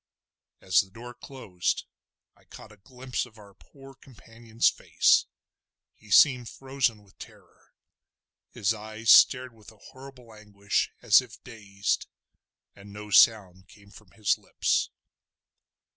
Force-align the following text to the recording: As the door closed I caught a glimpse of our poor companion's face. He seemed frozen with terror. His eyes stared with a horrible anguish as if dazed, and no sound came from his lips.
As 0.61 0.79
the 0.79 0.89
door 0.89 1.13
closed 1.13 1.85
I 2.35 2.45
caught 2.45 2.71
a 2.71 2.77
glimpse 2.77 3.27
of 3.27 3.37
our 3.37 3.53
poor 3.53 3.93
companion's 3.93 4.67
face. 4.67 5.27
He 5.93 6.09
seemed 6.09 6.49
frozen 6.49 7.03
with 7.03 7.19
terror. 7.19 7.75
His 8.49 8.73
eyes 8.73 9.11
stared 9.11 9.53
with 9.53 9.71
a 9.71 9.77
horrible 9.77 10.33
anguish 10.33 10.91
as 11.03 11.21
if 11.21 11.43
dazed, 11.43 12.07
and 12.75 12.91
no 12.91 13.11
sound 13.11 13.67
came 13.67 13.91
from 13.91 14.09
his 14.13 14.39
lips. 14.39 14.89